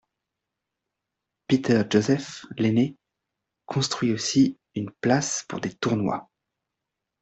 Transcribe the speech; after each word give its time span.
Peter 1.47 1.83
Joseph 1.87 2.47
Lenné 2.57 2.97
construit 3.67 4.13
aussi 4.13 4.57
une 4.73 4.89
place 4.89 5.45
pour 5.47 5.59
des 5.61 5.75
tournois. 5.75 6.31